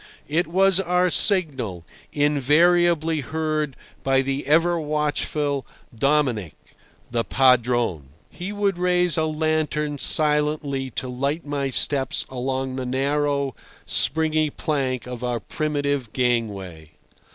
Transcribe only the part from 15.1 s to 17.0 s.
our primitive gangway.